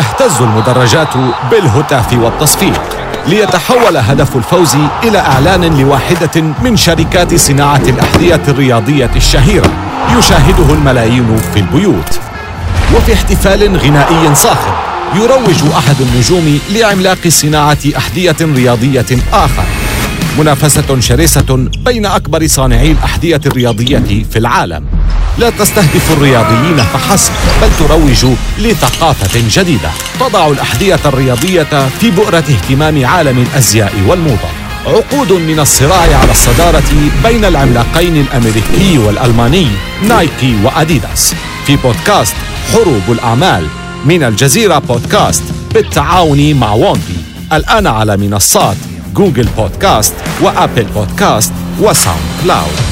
[0.00, 1.08] تهتز المدرجات
[1.50, 2.82] بالهتاف والتصفيق
[3.26, 9.70] ليتحول هدف الفوز إلى إعلان لواحدة من شركات صناعة الأحذية الرياضية الشهيرة
[10.18, 12.20] يشاهده الملايين في البيوت.
[12.96, 14.72] وفي احتفال غنائي صاخب
[15.14, 19.64] يروج أحد النجوم لعملاق صناعة أحذية رياضية آخر.
[20.38, 24.84] منافسة شرسة بين أكبر صانعي الأحذية الرياضية في العالم.
[25.40, 28.26] لا تستهدف الرياضيين فحسب بل تروج
[28.58, 29.90] لثقافة جديدة.
[30.20, 34.48] تضع الأحذية الرياضية في بؤرة اهتمام عالم الأزياء والموضة.
[34.86, 39.68] عقود من الصراع على الصدارة بين العملاقين الأمريكي والألماني
[40.08, 41.34] نايكي وأديداس.
[41.66, 42.34] في بودكاست
[42.72, 43.66] حروب الأعمال
[44.04, 45.42] من الجزيرة بودكاست
[45.74, 47.16] بالتعاون مع وونتي
[47.52, 48.76] الآن على منصات
[49.14, 52.89] جوجل بودكاست وأبل بودكاست وساوند كلاود.